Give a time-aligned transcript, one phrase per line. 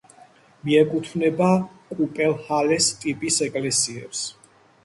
[0.69, 1.49] მიეკუთვნება
[1.97, 4.25] კუპელჰალეს ტიპის ეკლესიებს.